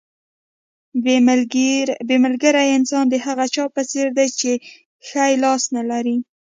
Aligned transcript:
بې 2.07 2.13
ملګري 2.23 2.65
انسان 2.77 3.05
د 3.09 3.15
هغه 3.25 3.45
چا 3.55 3.63
په 3.75 3.81
څېر 3.91 4.07
دی 4.17 4.27
چې 4.39 4.51
ښی 5.07 5.33
لاس 5.43 5.63
نه 5.75 5.83
لري. 5.91 6.17